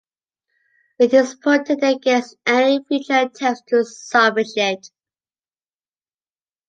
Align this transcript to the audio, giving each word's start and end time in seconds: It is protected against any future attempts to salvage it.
It 0.97 1.13
is 1.13 1.35
protected 1.35 1.83
against 1.83 2.35
any 2.47 2.83
future 2.87 3.17
attempts 3.19 3.61
to 3.67 3.85
salvage 3.85 4.57
it. 4.57 4.89